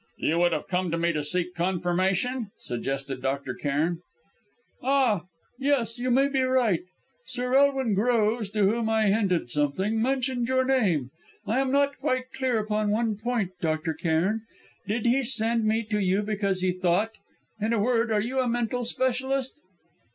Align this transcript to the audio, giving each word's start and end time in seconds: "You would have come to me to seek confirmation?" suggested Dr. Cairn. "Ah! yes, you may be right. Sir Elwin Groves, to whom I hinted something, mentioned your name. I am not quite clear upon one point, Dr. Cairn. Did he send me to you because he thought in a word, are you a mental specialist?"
"You 0.17 0.39
would 0.39 0.51
have 0.51 0.67
come 0.67 0.89
to 0.89 0.97
me 0.97 1.13
to 1.13 1.21
seek 1.21 1.53
confirmation?" 1.53 2.49
suggested 2.57 3.21
Dr. 3.21 3.53
Cairn. 3.53 3.99
"Ah! 4.81 5.25
yes, 5.59 5.99
you 5.99 6.09
may 6.09 6.27
be 6.27 6.41
right. 6.41 6.79
Sir 7.27 7.53
Elwin 7.53 7.93
Groves, 7.93 8.49
to 8.49 8.63
whom 8.63 8.89
I 8.89 9.09
hinted 9.09 9.51
something, 9.51 10.01
mentioned 10.01 10.47
your 10.47 10.65
name. 10.65 11.11
I 11.45 11.59
am 11.59 11.71
not 11.71 11.99
quite 11.99 12.31
clear 12.33 12.57
upon 12.57 12.89
one 12.89 13.15
point, 13.15 13.51
Dr. 13.61 13.93
Cairn. 13.93 14.41
Did 14.87 15.05
he 15.05 15.21
send 15.21 15.65
me 15.65 15.83
to 15.91 15.99
you 15.99 16.23
because 16.23 16.61
he 16.61 16.71
thought 16.71 17.11
in 17.59 17.71
a 17.71 17.77
word, 17.77 18.11
are 18.11 18.19
you 18.21 18.39
a 18.39 18.47
mental 18.47 18.83
specialist?" 18.83 19.53